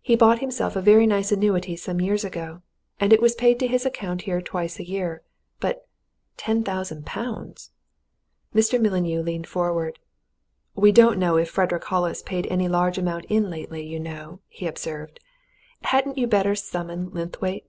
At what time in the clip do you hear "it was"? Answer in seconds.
3.00-3.34